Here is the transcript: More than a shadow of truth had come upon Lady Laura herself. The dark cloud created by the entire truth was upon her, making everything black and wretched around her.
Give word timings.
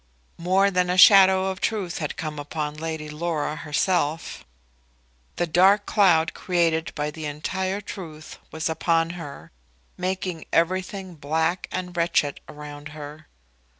More 0.39 0.71
than 0.71 0.89
a 0.89 0.97
shadow 0.97 1.51
of 1.51 1.61
truth 1.61 1.99
had 1.99 2.17
come 2.17 2.39
upon 2.39 2.73
Lady 2.73 3.07
Laura 3.07 3.55
herself. 3.57 4.43
The 5.35 5.45
dark 5.45 5.85
cloud 5.85 6.33
created 6.33 6.91
by 6.95 7.11
the 7.11 7.25
entire 7.27 7.81
truth 7.81 8.39
was 8.51 8.67
upon 8.67 9.11
her, 9.11 9.51
making 9.99 10.45
everything 10.51 11.13
black 11.13 11.67
and 11.71 11.95
wretched 11.95 12.39
around 12.49 12.87
her. 12.97 13.27